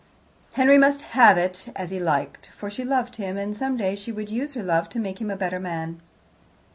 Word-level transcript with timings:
Henry 0.53 0.79
must 0.79 1.03
have 1.13 1.37
it 1.37 1.69
as 1.75 1.91
he 1.91 1.99
liked, 1.99 2.47
for 2.57 2.71
she 2.71 2.83
loved 2.83 3.17
him, 3.17 3.37
and 3.37 3.55
some 3.55 3.77
day 3.77 3.93
she 3.95 4.11
would 4.11 4.31
use 4.31 4.55
her 4.55 4.63
love 4.63 4.89
to 4.89 4.99
make 4.99 5.21
him 5.21 5.29
a 5.29 5.35
better 5.35 5.59
man. 5.59 6.01